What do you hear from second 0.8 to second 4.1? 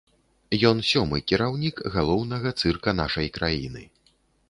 сёмы кіраўнік галоўнага цырка нашай краіны.